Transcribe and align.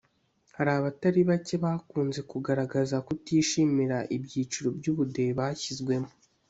Hari 0.57 0.71
abatari 0.77 1.21
bake 1.29 1.55
bakunze 1.63 2.19
kugaragaza 2.31 2.95
kutishimira 3.07 3.97
ibyiciro 4.15 4.67
by’ubudehe 4.77 5.31
bashyizwemo 5.39 6.11